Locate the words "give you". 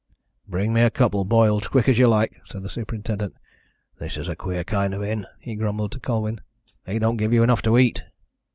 7.17-7.43